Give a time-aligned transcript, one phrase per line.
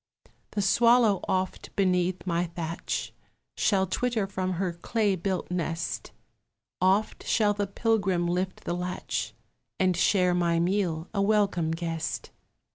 [0.53, 3.13] The swallow oft beneath my thatch
[3.55, 6.11] Shall twitter from her clay built nest;
[6.81, 9.35] Oft shall the pilgrim lift the latch
[9.79, 12.31] And share my meal, a welcome guest.